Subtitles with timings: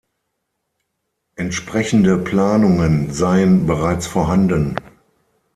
[1.35, 4.75] Entsprechende Planungen seien bereits vorhanden.